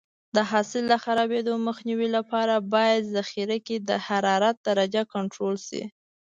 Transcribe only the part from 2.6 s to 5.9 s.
باید ذخیره کې د حرارت درجه کنټرول شي.